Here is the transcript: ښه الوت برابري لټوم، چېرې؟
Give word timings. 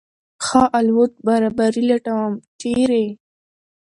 ښه 0.45 0.63
الوت 0.79 1.13
برابري 1.25 1.83
لټوم، 1.89 2.31
چېرې؟ 2.61 3.05